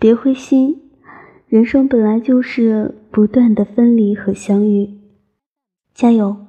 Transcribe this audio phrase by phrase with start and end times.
[0.00, 0.80] 别灰心
[1.48, 4.90] 人生本来就是不断的分离和相遇。
[5.92, 6.47] 加油！